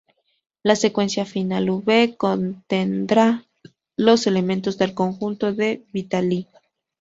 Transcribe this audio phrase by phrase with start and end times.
[0.63, 3.45] La secuencia final "v" contendrá
[3.95, 6.47] los elementos del conjunto de Vitali.